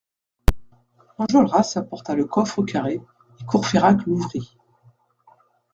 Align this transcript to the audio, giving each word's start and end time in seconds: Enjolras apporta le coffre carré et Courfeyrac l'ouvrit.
Enjolras 1.19 1.77
apporta 1.77 2.15
le 2.15 2.25
coffre 2.25 2.63
carré 2.63 2.95
et 3.39 3.45
Courfeyrac 3.45 4.03
l'ouvrit. 4.07 4.57